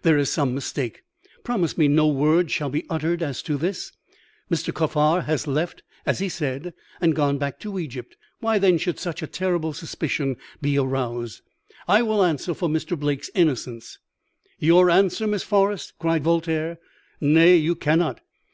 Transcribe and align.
There 0.00 0.16
is 0.16 0.32
some 0.32 0.54
mistake. 0.54 1.02
Promise 1.42 1.76
me 1.76 1.88
no 1.88 2.06
word 2.08 2.50
shall 2.50 2.70
be 2.70 2.86
uttered 2.88 3.22
as 3.22 3.42
to 3.42 3.58
this. 3.58 3.92
Mr. 4.50 4.72
Kaffar 4.72 5.24
has 5.26 5.46
left, 5.46 5.82
as 6.06 6.20
he 6.20 6.30
said, 6.30 6.72
and 7.02 7.14
gone 7.14 7.36
back 7.36 7.60
to 7.60 7.78
Egypt. 7.78 8.16
Why, 8.40 8.58
then, 8.58 8.78
should 8.78 8.98
such 8.98 9.20
a 9.22 9.26
terrible 9.26 9.74
suspicion 9.74 10.36
be 10.62 10.78
aroused? 10.78 11.42
I 11.86 12.00
will 12.00 12.24
answer 12.24 12.54
for 12.54 12.70
Mr. 12.70 12.98
Blake's 12.98 13.28
innocence.' 13.34 13.98
"'You 14.58 14.88
answer, 14.88 15.26
Miss 15.26 15.42
Forrest?' 15.42 15.92
cried 15.98 16.24
Voltaire. 16.24 16.78
'Nay, 17.20 17.56
you 17.56 17.74
cannot. 17.74 18.22